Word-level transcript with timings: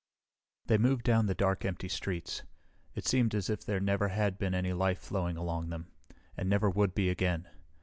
They 0.65 0.79
moved 0.79 1.03
down 1.05 1.27
the 1.27 1.35
dark, 1.35 1.63
empty 1.63 1.87
streets. 1.87 2.41
It 2.95 3.05
seemed 3.05 3.35
as 3.35 3.51
if 3.51 3.63
there 3.63 3.79
never 3.79 4.07
had 4.07 4.39
been 4.39 4.55
any 4.55 4.73
life 4.73 4.97
flowing 4.97 5.37
along 5.37 5.69
them, 5.69 5.91
and 6.35 6.49
never 6.49 6.71
would 6.71 6.95
be 6.95 7.07
again. 7.11 7.47